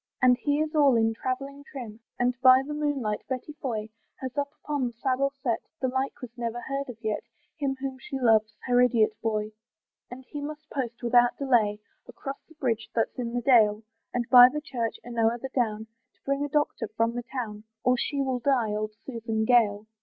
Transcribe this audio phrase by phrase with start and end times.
[0.19, 4.49] And he is all in travelling trim, And by the moonlight, Betty Foy Has up
[4.59, 7.23] upon the saddle set, The like was never heard of yet,
[7.57, 9.51] Him whom she loves, her idiot boy.
[10.09, 14.49] And he must post without delay Across the bridge that's in the dale, And by
[14.49, 18.23] the church, and o'er the down, To bring a doctor from the town, Or she
[18.23, 19.85] will die, old Susan Gale.